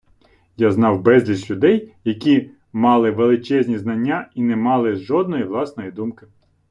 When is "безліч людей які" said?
1.01-2.51